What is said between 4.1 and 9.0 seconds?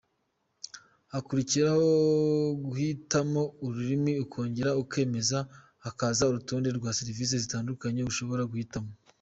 ukongera ukemeza, hakaza urutonde rwa serivisi zitandukanye ushobora guhitamo.